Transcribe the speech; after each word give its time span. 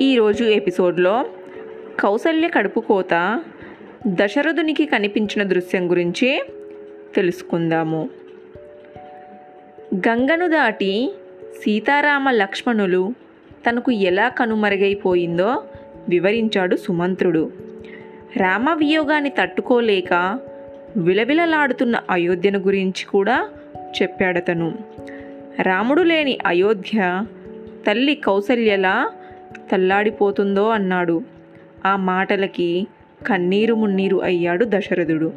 ఈరోజు 0.00 0.44
ఎపిసోడ్లో 0.44 1.24
కౌసల్య 2.00 2.48
కడుపు 2.48 2.80
కోత 2.80 3.42
దశరథునికి 4.06 4.86
కనిపించిన 4.86 5.42
దృశ్యం 5.42 5.90
గురించి 5.90 6.42
తెలుసుకుందాము. 7.14 8.10
గంగను 9.96 10.48
దాటి 10.48 11.14
సీతారామ 11.62 12.30
లక్ష్మణులు 12.30 13.14
తనకు 13.68 13.90
ఎలా 13.90 14.28
కనుమరుగైపోయిందో 14.28 15.64
వివరించాడు 16.08 16.76
సుమంత్రుడు. 16.76 17.52
రామ 18.36 18.74
వియోగాన్ని 18.74 19.30
తట్టుకోలేక 19.30 20.38
విలవిలలాడుతున్న 20.96 22.00
అయోధ్యను 22.10 22.58
గురించి 22.58 23.04
కూడా 23.04 23.48
చెప్పాడతను. 24.02 24.78
రాముడు 25.62 26.02
లేని 26.02 26.38
అయోధ్య 26.46 27.26
తల్లి 27.86 28.14
కౌసల్యలా 28.14 29.10
తల్లాడిపోతుందో 29.72 30.68
అన్నాడు. 30.68 31.22
ఆ 31.86 31.96
మాటలకి 31.96 32.86
కన్నీరు 33.26 33.74
మున్నీరు 33.74 34.22
అయ్యాడు 34.22 34.64
దశరథుడు. 34.68 35.32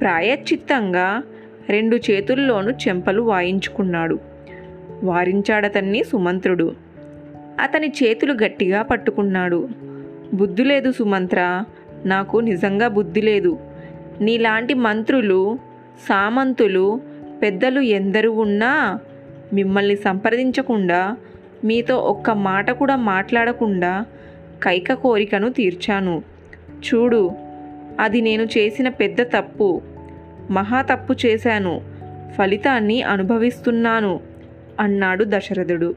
ప్రాయశ్చిత్తంగా 0.00 1.22
రెండు 1.68 1.96
చేతుల్లోనూ 1.96 2.70
చెంపలు 2.70 3.22
వాయించుకున్నాడు. 3.22 4.18
వారించాడతన్ని 5.02 6.04
సుమంత్రుడు. 6.04 6.74
అతని 7.60 7.88
చేతులు 7.88 8.32
గట్టిగా 8.32 8.82
పట్టుకున్నాడు. 8.82 9.68
బుద్ధి 10.34 10.64
లేదు 10.64 10.92
సుమంత్ర 10.92 11.64
నాకు 12.04 12.38
నిజంగా 12.38 12.88
బుద్ధి 12.88 13.22
లేదు. 13.22 13.58
నీలాంటి 14.20 14.74
మంత్రులు 14.74 15.58
సామంతులు 16.08 17.00
పెద్దలు 17.42 17.80
ఎందరు 17.80 18.28
ఉన్నా 18.28 18.98
మిమ్మల్ని 19.52 19.96
సంప్రదించకుండా 19.96 21.16
మీతో 21.64 21.96
ఒక్క 21.96 22.30
మాట 22.30 22.70
కూడా 22.70 22.96
మాట్లాడకుండా 22.96 24.06
కైక 24.62 24.92
కోరికను 24.92 25.48
తీర్చాను. 25.48 26.22
చూడు 26.70 27.30
అది 28.00 28.20
నేను 28.20 28.42
చేసిన 28.42 28.88
పెద్ద 28.88 29.22
తప్పు. 29.22 29.82
మహా 30.50 30.82
తప్పు 30.82 31.14
చేశాను. 31.26 31.80
ఫలితాన్ని 32.38 33.02
అనుభవిస్తున్నాను 33.02 34.20
అన్నాడు 34.80 35.24
దశరథుడు. 35.28 35.94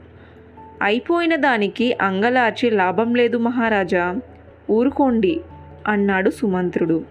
అయిపోయిన 0.81 1.35
దానికి 1.35 1.97
అంగలార్చి 2.01 2.69
లాభం 2.69 3.15
లేదు 3.15 3.37
మహారాజా. 3.37 4.15
ఊరుకోండి 4.71 5.41
అన్నాడు 5.87 6.29
సుమంత్రుడు. 6.29 7.03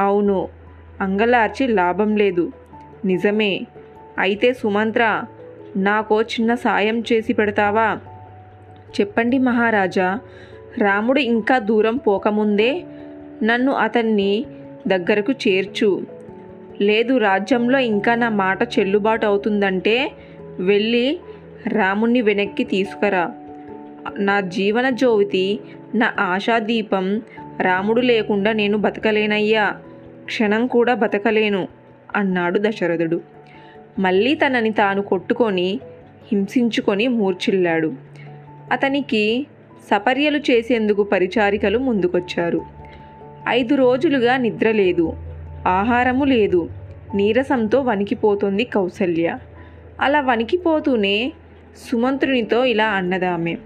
అవును 0.00 0.48
అంగలార్చి 1.00 1.66
లాభం 1.66 2.16
లేదు. 2.16 2.52
నిజమే. 3.04 3.66
అయితే 4.18 4.52
సుమంత్ర 4.52 5.22
నాకో 5.76 6.22
చిన్న 6.22 6.54
సాయం 6.54 7.00
చేసి 7.00 7.32
పెడతావా? 7.32 7.98
చెప్పండి 9.00 9.38
మహారాజా. 9.38 10.20
రాముడు 10.78 11.20
ఇంకా 11.20 11.58
దూరం 11.58 11.96
పోకముందే 11.96 12.84
నన్ను 13.42 13.72
అతన్ని 13.72 14.46
దగ్గరకు 14.86 15.32
చేర్చు. 15.32 16.06
లేదు 16.80 17.16
రాజ్యంలో 17.16 17.78
ఇంకా 17.78 18.14
నా 18.14 18.28
మాట 18.28 18.62
చెల్లుబాటు 18.62 19.26
అవుతుందంటే 19.26 20.12
వెళ్ళి 20.60 21.20
రాముణ్ణి 21.68 22.20
వెనక్కి 22.20 22.64
తీసుకురా. 22.64 23.30
నా 24.18 24.40
జీవన 24.40 24.90
జ్యోతి 24.90 25.60
నా 25.94 26.12
ఆశాదీపం 26.20 27.22
రాముడు 27.60 28.00
లేకుండా 28.00 28.52
నేను 28.52 28.78
బతకలేనయ్యా. 28.78 29.74
క్షణం 30.24 30.66
కూడా 30.66 30.94
బతకలేను 30.94 31.68
అన్నాడు 32.16 32.58
దశరథుడు. 32.62 33.33
మళ్ళీ 33.98 34.34
తనని 34.34 34.70
తాను 34.70 35.02
కొట్టుకొని 35.02 35.80
హింసించుకొని 36.32 37.08
మూర్చిల్లాడు 37.08 37.92
అతనికి 38.72 39.46
సపర్యలు 39.90 40.38
చేసేందుకు 40.38 41.02
పరిచారికలు 41.02 41.78
ముందుకొచ్చారు. 41.78 42.60
ఐదు 43.48 43.74
రోజులుగా 43.74 44.36
నిద్ర 44.36 44.70
లేదు 44.70 45.12
ఆహారము 45.66 46.24
లేదు 46.24 46.68
నీరసంతో 47.14 47.80
వణికిపోతుంది 47.80 48.64
కౌసల్య. 48.64 49.38
అలా 50.00 50.20
వణికిపోతూనే 50.20 51.32
సుమంత్రునితో 51.90 52.64
ఇలా 52.64 52.86
అన్నదామె 52.86 53.56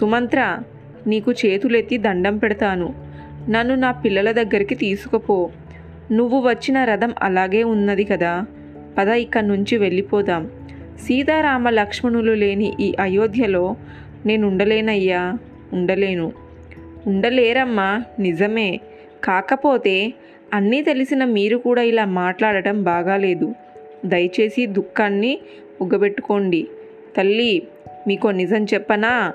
సుమంత్ర 0.00 0.58
నీకు 1.06 1.32
చేతులెత్తి 1.32 1.98
దండం 1.98 2.38
పెడతాను. 2.38 2.94
నన్ను 3.48 3.74
నా 3.74 3.90
పిల్లల 3.90 4.32
దగ్గరికి 4.32 4.74
తీసుకుపో. 4.74 5.50
నువ్వు 6.12 6.40
వచ్చిన 6.40 6.84
రథం 6.84 7.14
అలాగే 7.22 7.62
ఉన్నది 7.62 8.04
కదా. 8.04 8.46
పద 8.98 9.08
ఇక్కడి 9.08 9.48
నుంచి 9.48 9.78
వెళ్ళిపోదాం. 9.78 10.50
సీతారామ 11.00 11.70
లక్ష్మణులు 11.70 12.32
లేని 12.32 12.76
ఈ 12.80 12.94
అయోధ్యలో 13.00 13.76
నేను 14.26 14.48
ఉండలేనయ్యా 14.48 15.38
ఉండలేను. 15.72 16.32
ఉండలేరమ్మా 17.06 18.02
నిజమే. 18.18 18.80
కాకపోతే 19.24 20.14
అన్నీ 20.54 20.82
తెలిసిన 20.82 21.24
మీరు 21.24 21.58
కూడా 21.58 21.82
ఇలా 21.82 22.04
మాట్లాడటం 22.04 22.82
బాగాలేదు. 22.82 23.54
దయచేసి 24.04 24.66
దుఃఖాన్ని 24.66 25.38
ఉగ్గబెట్టుకోండి 25.80 26.68
తల్లి 27.16 27.62
మీకో 28.08 28.30
నిజం 28.30 28.64
చెప్పనా? 28.64 29.32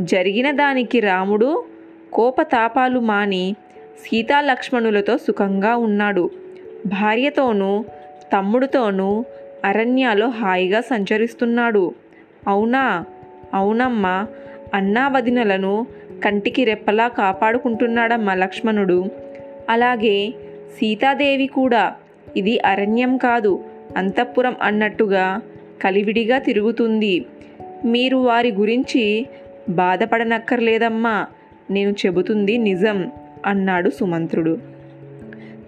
జరిగిన 0.00 0.50
దానికి 0.50 1.00
రాముడు 1.00 1.64
కోపతాపాలు 2.12 3.00
మాని 3.00 3.56
సీతాలక్ష్మణులతో 4.00 5.18
సుఖంగా 5.18 5.76
ఉన్నాడు. 5.76 6.30
భార్యతోనూ 6.86 7.84
తమ్ముడితోనూ 8.32 9.24
అరణ్యాలో 9.64 10.28
హాయిగా 10.28 10.80
సంచరిస్తున్నాడు. 10.80 11.94
అవునా? 12.48 13.04
అవునమ్మా. 13.54 14.26
అన్నా 14.74 15.08
వదినలను 15.08 15.86
కంటికి 16.24 16.64
రెప్పలా 16.64 17.08
కాపాడుకుంటున్నాడమ్మా 17.08 18.34
లక్ష్మణుడు. 18.34 19.04
అలాగే 19.70 20.30
సీతాదేవి 20.78 21.46
కూడా. 21.46 21.94
ఇది 22.36 22.60
అరణ్యం 22.60 23.16
కాదు 23.16 23.64
అంతఃపురం 23.96 24.56
అన్నట్టుగా 24.62 25.40
కలివిడిగా 25.82 26.38
తిరుగుతుంది. 26.38 27.26
మీరు 27.84 28.16
వారి 28.16 28.52
గురించి 28.52 29.26
బాధపడనక్కర్లేదమ్మా 29.68 31.26
నేను 31.70 31.90
చెబుతుంది 31.90 32.58
నిజం 32.58 33.12
అన్నాడు 33.46 33.90
సుమంత్రుడు. 33.90 34.58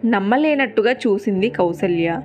నమ్మలేనట్టుగా 0.04 0.92
చూసింది 0.92 1.50
కౌసల్య. 1.50 2.20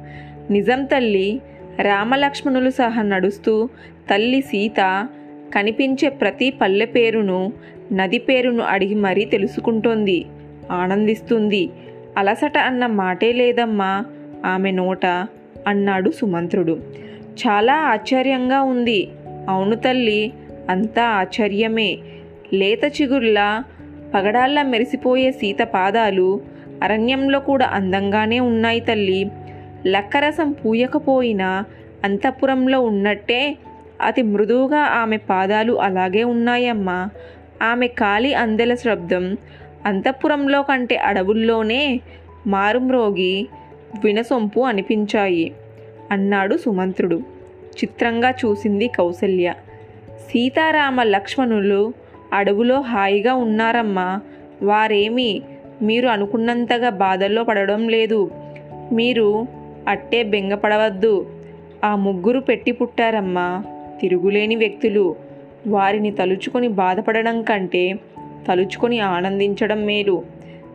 నిజం 0.49 0.85
తల్లి. 0.85 1.41
రామలక్ష్మణులు 1.81 2.69
సహా 2.69 3.01
నడుస్తూ 3.01 3.69
తల్లి 4.09 4.41
సీత 4.41 5.07
కనిపించే 5.55 6.09
ప్రతి 6.09 6.49
పల్లె 6.49 6.85
పేరును 6.85 7.53
నది 7.93 8.17
పేరును 8.17 8.63
అడిగి 8.63 8.95
మరీ 8.95 9.25
తెలుసుకుంటోంది. 9.25 10.25
ఆనందిస్తుంది. 10.71 11.69
అలసట 12.17 12.57
అన్న 12.57 12.85
మాటే 12.85 13.31
లేదమ్మా 13.31 14.05
ఆమె 14.45 14.71
నోట 14.71 15.05
అన్నాడు 15.67 16.11
సుమంత్రుడు. 16.11 16.79
చాలా 17.27 17.73
ఆశ్చర్యంగా 17.73 18.61
ఉంది. 18.61 19.07
అవును 19.49 19.75
తల్లి 19.75 20.33
అంతా 20.69 21.03
ఆశ్చర్యమే. 21.03 21.97
లేత 22.53 23.01
చిగుర్లా 23.01 23.63
పగడాల్లా 24.13 24.63
మెరిసిపోయే 24.63 25.31
సీత 25.31 25.57
పాదాలు 25.61 26.41
అరణ్యంలో 26.83 27.39
కూడా 27.39 27.65
అందంగానే 27.65 28.39
ఉన్నాయి 28.39 28.79
తల్లి. 28.79 29.31
లక్కరసం 29.87 30.51
పూయకపోయినా 30.51 31.65
అంతఃపురంలో 32.03 32.81
ఉన్నట్టే 32.81 33.57
అతి 34.01 34.21
మృదువుగా 34.21 34.79
ఆమె 34.79 35.17
పాదాలు 35.17 35.81
అలాగే 35.81 36.23
ఉన్నాయమ్మా. 36.23 37.09
ఆమె 37.63 37.87
కాలి 37.87 38.33
అందెల 38.33 38.73
శబ్దం 38.73 39.37
అంతఃపురంలో 39.85 40.61
కంటే 40.61 40.95
అడవుల్లోనే 40.95 41.99
మారుమ్రోగి 42.47 43.47
వినసొంపు 44.03 44.59
అనిపించాయి. 44.59 45.51
అన్నాడు 46.11 46.57
సుమంత్రుడు. 46.57 47.15
చిత్రంగా 47.69 48.29
చూసింది 48.29 48.87
కౌసల్య. 48.87 49.53
సీతారామ 50.09 51.03
లక్ష్మణులు 51.03 51.93
అడవులో 52.33 52.81
హాయిగా 52.81 53.33
ఉన్నారమ్మా. 53.33 54.19
వారేమి 54.63 55.41
మీరు 55.81 56.07
అనుకున్నంతగా 56.07 56.89
బాధల్లో 56.89 57.43
పడడం 57.43 57.89
లేదు. 57.89 58.31
మీరు 58.91 59.47
అట్టే 59.87 60.23
బెంగపడవద్దు 60.23 61.27
ఆ 61.83 61.95
ముగ్గురు 61.95 62.39
పెట్టి 62.39 62.71
పుట్టారమ్మా. 62.71 63.63
తిరుగులేని 64.01 64.55
వ్యక్తులు. 64.55 65.15
వారిని 65.67 66.11
తలుచుకొని 66.11 66.67
బాధపడడం 66.67 67.41
కంటే 67.41 67.99
తలుచుకొని 68.47 68.99
ఆనందించడం 68.99 69.85
మేలు. 69.85 70.23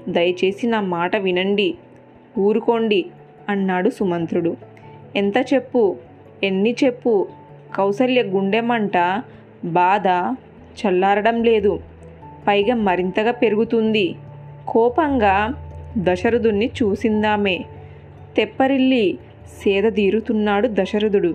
దయచేసి 0.08 0.66
నా 0.66 0.80
మాట 0.80 1.16
వినండి. 1.16 1.74
ఊరుకోండి 2.38 3.06
అన్నాడు 3.48 3.90
సుమంత్రుడు. 3.90 4.56
ఎంత 5.16 5.36
చెప్పు? 5.54 5.96
ఎన్ని 6.44 6.76
చెప్పు? 6.84 7.28
కౌసల్య 7.74 8.22
గుండెమంట 8.22 9.22
బాధ 9.64 10.36
చల్లారడం 10.86 11.42
లేదు. 11.44 11.80
పైగా 12.46 12.74
మరింతగా 12.74 13.30
పెరుగుతుంది. 13.30 14.14
కోపంగా 14.68 15.54
దశరథుణ్ణి 15.98 16.70
చూసిందామే. 16.82 17.64
తెప్పరిల్లి 18.36 19.18
సేదదీరుతున్నాడు 19.62 20.68
దశరథుడు. 20.72 21.34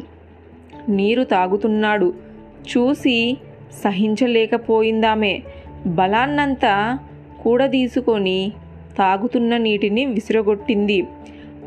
నీరు 0.89 1.23
తాగుతున్నాడు. 1.23 2.13
చూసి 2.61 3.37
సహించలేకపోయిందామే. 3.83 5.43
బలాన్నంతా 5.87 6.99
కూడదీసుకొని 7.43 8.51
తాగుతున్న 8.97 9.57
నీటిని 9.57 10.05
విసిరగొట్టింది. 10.05 11.07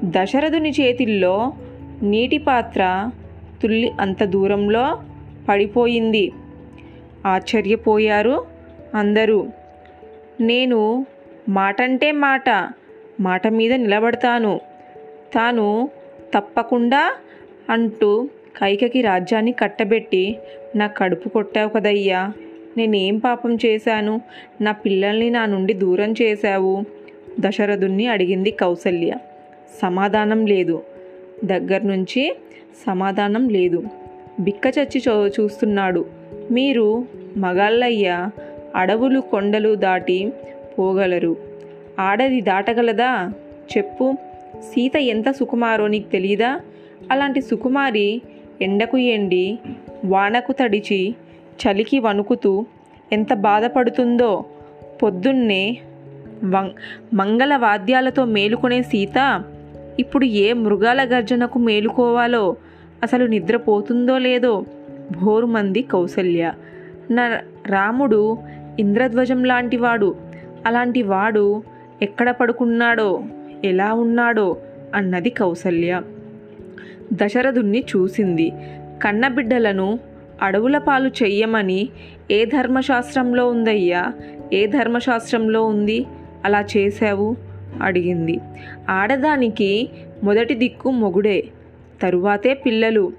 దశరథుని 0.05 0.71
చేతిల్లో 0.71 1.53
నీటి 2.03 2.39
పాత్ర 2.39 3.11
తుల్లి 3.63 3.93
అంత 4.01 4.25
దూరంలో 4.25 4.99
పడిపోయింది. 5.49 6.33
ఆశ్చర్యపోయారు 7.27 8.45
అందరూ. 8.95 9.47
నేను 10.41 11.07
మాటంటే 11.49 12.13
మాట 12.13 12.69
మాట 13.21 13.47
మీద 13.47 13.73
నిలబడతాను. 13.73 14.61
తాను 15.35 15.91
తప్పకుండా 16.35 17.15
అంటూ 17.71 18.29
కైకకి 18.57 19.01
రాజ్యాన్ని 19.01 19.53
కట్టబెట్టి 19.53 20.39
నా 20.77 20.87
కడుపు 20.87 21.29
కొట్టావు 21.29 21.69
కదయ్యా 21.69 22.33
నేనేం 22.77 23.19
పాపం 23.19 23.55
చేశాను? 23.55 24.21
నా 24.61 24.73
పిల్లల్ని 24.73 25.31
నా 25.31 25.47
నుండి 25.47 25.73
దూరం 25.73 26.15
చేశావు? 26.23 26.85
దశరథుణ్ణి 27.41 28.07
అడిగింది 28.07 28.51
కౌసల్య. 28.51 29.15
సమాధానం 29.83 30.47
లేదు. 30.47 30.83
దగ్గర 31.45 31.81
నుంచి 31.85 32.37
సమాధానం 32.87 33.49
లేదు. 33.49 33.83
బిక్క 34.41 34.67
చచ్చి 34.67 35.03
చూ 35.09 35.27
చూస్తున్నాడు. 35.27 36.07
మీరు 36.51 37.05
మగాళ్ళయ్యా 37.37 38.31
అడవులు 38.75 39.21
కొండలు 39.21 39.75
దాటి 39.75 40.33
పోగలరు. 40.79 41.37
ఆడది 41.99 42.41
దాటగలదా? 42.41 43.33
చెప్పు. 43.77 44.15
సీత 44.63 44.97
ఎంత 44.97 45.31
సుకుమారో 45.31 45.87
నీకు 45.87 46.09
తెలీదా? 46.09 46.61
అలాంటి 47.11 47.41
సుకుమారి 47.41 48.23
ఎండకు 48.63 48.99
ఎండి 48.99 49.59
వానకు 50.05 50.53
తడిచి 50.53 51.15
చలికి 51.63 51.99
వణుకుతూ 51.99 52.67
ఎంత 53.13 53.35
బాధపడుతుందో 53.35 54.45
పొద్దున్నే 55.03 55.79
వం 56.45 56.71
మంగళ 57.15 57.57
వాద్యాలతో 57.57 58.25
మేలుకునే 58.25 58.83
సీత 58.83 59.45
ఇప్పుడు 60.01 60.25
ఏ 60.25 60.53
మృగాల 60.53 61.05
గర్జనకు 61.05 61.59
మేలుకోవాలో 61.59 62.57
అసలు 63.03 63.27
నిద్రపోతుందో 63.27 64.19
లేదో 64.19 64.65
భోరుమంది 65.23 65.83
కౌసల్య. 65.83 66.53
నా 67.11 67.41
రాముడు 67.67 68.39
ఇంద్రధ్వజం 68.79 69.45
లాంటివాడు 69.45 70.15
అలాంటి 70.67 71.03
వాడు 71.03 71.63
ఎక్కడ 72.03 72.31
పడుకున్నాడో 72.31 73.23
ఎలా 73.65 73.93
ఉన్నాడో 73.93 74.57
అన్నది 74.95 75.31
కౌసల్య. 75.31 76.03
దశరథుణ్ణి 77.13 77.85
చూసింది. 77.97 78.53
కన్నబిడ్డలను 79.03 79.99
అడవుల 80.43 80.79
పాలు 80.79 81.09
చెయ్యమని 81.09 81.89
ఏ 82.31 82.45
ధర్మశాస్త్రంలో 82.45 83.49
ఉందయ్యా? 83.49 84.13
ఏ 84.53 84.67
ధర్మశాస్త్రంలో 84.67 85.67
ఉంది? 85.67 86.07
అలా 86.45 86.65
చేశావు? 86.77 87.37
అడిగింది. 87.83 88.41
ఆడదానికి 88.89 89.91
మొదటి 90.23 90.55
దిక్కు 90.55 90.91
మొగుడే 90.91 91.45
తరువాతే 92.03 92.55
పిల్లలు. 92.55 93.13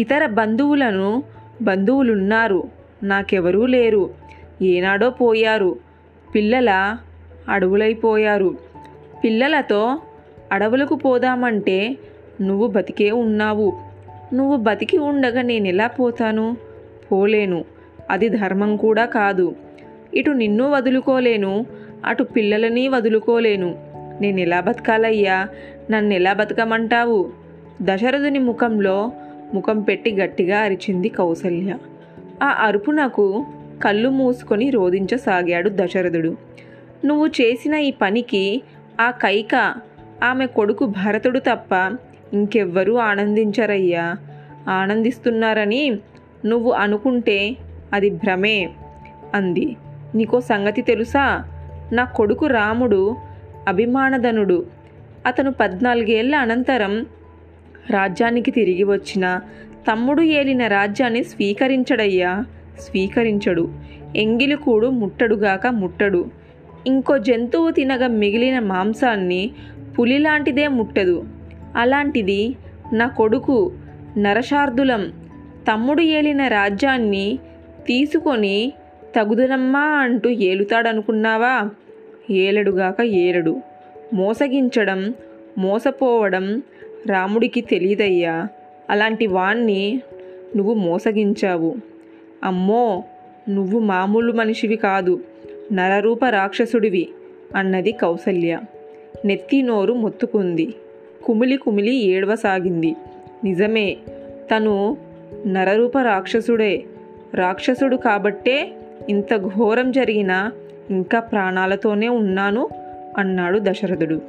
ఇతర 0.00 0.26
బంధువులను 0.26 1.22
బంధువులున్నారు. 1.62 2.68
నాకెవరూ 3.02 3.66
లేరు. 3.66 4.10
ఏనాడో 4.62 5.10
పోయారు. 5.10 5.76
పిల్లల 6.34 6.96
అడవులైపోయారు 7.48 8.58
పిల్లలతో 9.24 9.98
అడవులకు 10.52 10.94
పోదామంటే 10.94 11.96
నువ్వు 12.40 12.66
బతికే 12.66 13.10
ఉన్నావు. 13.10 13.72
నువ్వు 14.34 14.56
బతికి 14.56 14.98
ఉండగా 14.98 15.42
నేను 15.42 15.68
ఎలా 15.68 15.86
పోతాను? 15.86 16.56
పోలేను. 17.12 17.64
అది 18.10 18.28
ధర్మం 18.28 18.76
కూడా 18.76 19.04
కాదు. 19.04 19.54
ఇటు 20.14 20.30
నిన్ను 20.30 20.70
వదులుకోలేను 20.70 21.66
అటు 22.04 22.22
పిల్లలని 22.22 22.88
వదులుకోలేను. 22.88 23.78
నేను 24.20 24.40
ఎలా 24.40 24.60
బతకాలయ్యా? 24.60 25.48
నన్ను 25.90 26.14
ఎలా 26.14 26.32
బతకమంటావు? 26.32 27.30
దశరథుని 27.82 28.38
ముఖంలో 28.38 29.12
ముఖం 29.54 29.80
పెట్టి 29.80 30.14
గట్టిగా 30.14 30.58
అరిచింది 30.58 31.08
కౌసల్య. 31.08 31.78
ఆ 32.42 32.66
అరుపునకు 32.66 33.46
కళ్ళు 33.84 34.08
మూసుకొని 34.08 34.70
రోధించసాగాడు 34.70 35.70
దశరథుడు. 35.74 36.36
నువ్వు 37.04 37.26
చేసిన 37.26 37.74
ఈ 37.74 37.90
పనికి 37.90 38.62
ఆ 39.00 39.10
కైక 39.10 39.74
ఆమె 40.24 40.46
కొడుకు 40.46 40.86
భరతుడు 40.86 41.38
తప్ప 41.38 41.98
ఇంకెవ్వరూ 42.32 42.96
ఆనందించరయ్యా. 42.96 44.16
ఆనందిస్తున్నారని 44.68 45.98
నువ్వు 46.46 46.72
అనుకుంటే 46.72 47.56
అది 47.92 48.10
భ్రమే 48.10 48.70
అంది. 49.34 49.76
నీకో 50.14 50.40
సంగతి 50.40 50.82
తెలుసా? 50.82 51.44
నా 51.92 52.04
కొడుకు 52.04 52.46
రాముడు 52.46 53.16
అభిమానధనుడు. 53.68 54.66
అతను 55.26 55.52
పద్నాలుగేళ్ళ 55.52 56.36
అనంతరం 56.36 57.06
రాజ్యానికి 57.90 58.50
తిరిగి 58.50 58.84
వచ్చిన 58.84 59.40
తమ్ముడు 59.92 60.22
ఏలిన 60.22 60.66
రాజ్యాన్ని 60.66 61.24
స్వీకరించడయ్యా. 61.24 62.44
స్వీకరించడు. 62.80 63.72
ఎంగిలికూడు 64.16 64.86
ముట్టడుగాక 64.86 65.66
ముట్టడు. 65.66 66.30
ఇంకో 66.86 67.18
జంతువు 67.18 67.70
తినగా 67.70 68.06
మిగిలిన 68.06 68.58
మాంసాన్ని 68.58 69.50
పులిలాంటిదే 69.98 70.68
ముట్టదు. 70.68 71.24
అలాంటిది 71.76 72.56
నా 72.92 73.06
కొడుకు 73.06 73.72
నరశార్దులం 74.18 75.12
తమ్ముడు 75.72 76.00
ఏలిన 76.00 76.46
రాజ్యాన్ని 76.46 77.38
తీసుకొని 77.86 78.72
తగుదనమ్మా 79.16 79.80
అంటూ 79.80 80.30
ఏలుతాడనుకున్నావా? 80.30 81.70
ఏలడుగాక 82.30 83.02
ఏలడు. 83.02 83.60
మోసగించడం 84.14 85.14
మోసపోవడం 85.58 86.62
రాముడికి 87.06 87.60
తెలియదయ్యా 87.60 88.48
అలాంటి 88.90 89.26
వాణ్ణి 89.26 90.00
నువ్వు 90.56 90.74
మోసగించావు. 90.74 91.76
అమ్మో 92.44 93.04
నువ్వు 93.48 93.78
మామూలు 93.80 94.32
మనిషివి 94.32 94.76
కాదు. 94.76 95.20
నరరూప 95.72 96.24
రాక్షసుడివి 96.24 97.08
అన్నది 97.56 97.92
కౌసల్య. 97.92 98.60
నెత్తి 99.24 99.62
నోరు 99.62 99.92
మొత్తుకుంది. 99.92 100.74
కుమిలి 101.24 101.56
కుమిలి 101.56 101.94
ఏడవసాగింది. 101.94 102.96
నిజమే 103.44 103.96
తను 104.56 104.96
నరరూప 105.46 105.98
రాక్షసుడే. 105.98 106.84
రాక్షసుడు 107.34 107.96
కాబట్టే 107.96 108.72
ఇంత 109.08 109.36
ఘోరం 109.36 109.92
జరిగినా 109.92 110.52
ఇంకా 110.90 111.20
ప్రాణాలతోనే 111.20 112.08
ఉన్నాను 112.08 112.68
అన్నాడు 113.18 113.58
దశరథుడు. 113.62 114.22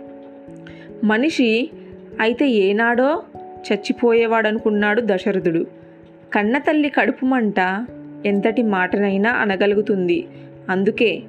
మనిషి 1.04 1.70
అయితే 2.20 2.50
ఏనాడో 2.50 3.24
చచ్చిపోయేవాడనుకున్నాడు 3.74 5.02
దశరథుడు. 5.06 5.66
కన్నతల్లి 6.34 6.90
కడుపు 6.90 7.26
మంట 7.26 7.86
ఎంతటి 8.26 8.64
మాటనైనా 8.64 9.32
అనగలుగుతుంది. 9.32 10.28
అందుకే 10.70 11.22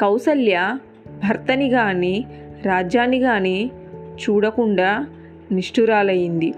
కౌసల్య 0.00 0.78
భర్తని 1.08 1.70
కానీ 1.70 2.24
రాజ్యాన్ని 2.66 3.20
కానీ 3.20 3.70
చూడకుండా 4.14 5.06
నిష్ఠురాలయ్యింది. 5.52 6.54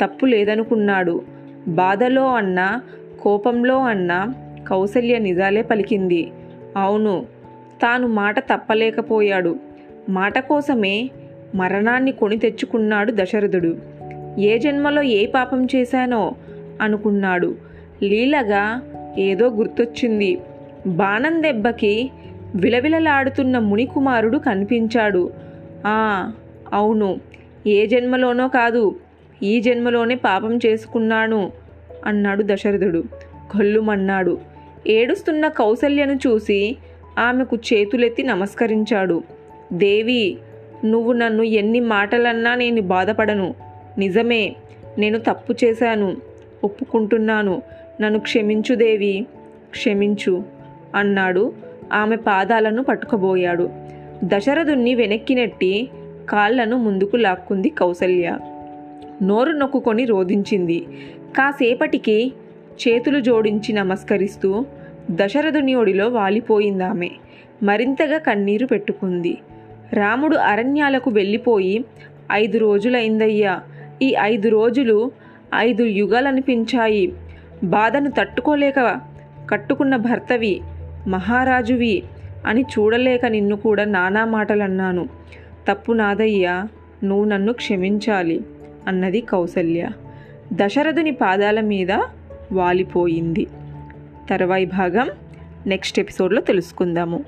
తప్పు 0.00 0.26
లేదనుకున్నాడు. 0.26 1.22
బాధలో 1.68 2.34
అన్న 2.34 2.80
కోపంలో 3.20 3.84
అన్న 3.84 4.32
కౌసల్య 4.68 5.18
నిజాలే 5.18 5.62
పలికింది. 5.62 6.30
అవును 6.76 7.26
తాను 7.82 8.08
మాట 8.08 8.38
తప్పలేకపోయాడు. 8.38 9.56
మాట 10.08 10.38
కోసమే 10.38 11.10
మరణాన్ని 11.54 12.12
కొని 12.12 12.38
తెచ్చుకున్నాడు 12.38 13.12
దశరథుడు. 13.12 13.76
ఏ 14.40 14.58
జన్మలో 14.58 15.02
ఏ 15.02 15.26
పాపం 15.26 15.66
చేశానో 15.76 16.34
అనుకున్నాడు. 16.80 17.54
లీలగా 18.02 18.82
ఏదో 19.18 19.48
గుర్తొచ్చింది. 19.48 20.38
బాణం 20.86 21.42
దెబ్బకి 21.42 22.10
విలవిలలాడుతున్న 22.54 23.58
మునికుమారుడు 23.58 24.38
కనిపించాడు. 24.38 25.30
ఆ 25.86 26.32
అవును 26.72 27.20
ఏ 27.66 27.86
జన్మలోనో 27.86 28.48
కాదు 28.48 28.96
ఈ 29.42 29.60
జన్మలోనే 29.60 30.14
పాపం 30.14 30.58
చేసుకున్నాను 30.66 31.52
అన్నాడు 32.06 32.42
దశరథుడు. 32.46 33.04
కళ్ళుమన్నాడు 33.52 34.38
ఏడుస్తున్న 34.86 35.48
కౌసల్యను 35.48 36.12
చూసి 36.12 36.76
ఆమెకు 37.18 37.56
చేతులెత్తి 37.56 38.22
నమస్కరించాడు. 38.22 39.22
దేవి 39.72 40.38
నువ్వు 40.84 41.12
నన్ను 41.12 41.42
ఎన్ని 41.42 41.80
మాటలన్నా 41.80 42.54
నేను 42.54 42.82
బాధపడను. 42.82 43.54
నిజమే 43.98 44.56
నేను 44.98 45.18
తప్పు 45.18 45.54
చేశాను. 45.64 46.16
ఒప్పుకుంటున్నాను. 46.64 47.62
నన్ను 48.00 48.18
క్షమించు 48.18 48.74
దేవి. 48.74 49.26
క్షమించు 49.70 50.44
అన్నాడు 50.94 51.52
ఆమె 51.92 52.16
పాదాలను 52.16 52.82
పట్టుకబోయాడు 52.82 53.70
దశరథుణ్ణి 54.24 54.94
వెనక్కి 54.94 55.34
నెట్టి 55.34 55.88
కాళ్ళను 56.28 56.76
ముందుకు 56.76 57.16
లాక్కుంది 57.16 57.68
కౌసల్య. 57.68 58.38
నోరు 59.22 59.52
నొక్కుకొని 59.52 60.04
రోధించింది. 60.04 60.86
కాసేపటికి 61.36 62.32
చేతులు 62.88 63.20
జోడించి 63.20 63.72
నమస్కరిస్తూ 63.72 64.64
దశరథుని 65.10 65.74
ఒడిలో 65.74 66.08
వాలిపోయిందామె. 66.08 67.08
మరింతగా 67.62 68.18
కన్నీరు 68.18 68.66
పెట్టుకుంది. 68.66 69.38
రాముడు 69.92 70.36
అరణ్యాలకు 70.36 71.10
వెళ్ళిపోయి 71.10 71.84
ఐదు 72.32 72.58
రోజులైందయ్యా. 72.58 73.60
ఈ 74.02 74.16
ఐదు 74.20 74.48
రోజులు 74.48 75.10
ఐదు 75.54 75.84
యుగాలనిపించాయి. 75.84 77.12
బాధను 77.64 78.10
తట్టుకోలేక 78.10 79.00
కట్టుకున్న 79.50 79.96
భర్తవి. 79.96 80.60
మహారాజువి 81.06 82.02
అని 82.46 82.62
చూడలేక 82.62 83.26
నిన్ను 83.26 83.56
కూడా 83.56 83.84
నానా 83.84 84.24
మాటలన్నాను. 84.24 85.08
తప్పు 85.68 85.92
నాదయ్యా 85.92 86.68
నువ్వు 87.04 87.24
నన్ను 87.24 87.52
క్షమించాలి 87.52 88.44
అన్నది 88.86 89.20
కౌసల్య. 89.20 89.90
దశరథుని 90.52 91.10
పాదాల 91.10 91.60
మీద 91.60 91.90
వాలిపోయింది. 92.52 93.46
తర్వాయి 94.30 94.66
భాగం 94.66 95.10
నెక్స్ట్ 95.66 96.00
ఎపిసోడ్లో 96.00 96.40
తెలుసుకుందాము. 96.40 97.24